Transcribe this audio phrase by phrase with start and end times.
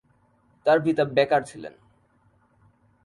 [0.65, 1.73] তার পিতা বেকার ছিলেন।